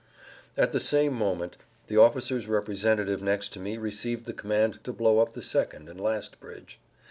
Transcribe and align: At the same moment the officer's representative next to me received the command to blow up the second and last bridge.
At 0.57 0.71
the 0.71 0.79
same 0.79 1.13
moment 1.13 1.57
the 1.85 1.97
officer's 1.97 2.47
representative 2.47 3.21
next 3.21 3.49
to 3.49 3.59
me 3.59 3.77
received 3.77 4.25
the 4.25 4.33
command 4.33 4.83
to 4.83 4.91
blow 4.93 5.19
up 5.19 5.33
the 5.33 5.43
second 5.43 5.87
and 5.87 6.01
last 6.01 6.39
bridge. 6.39 6.79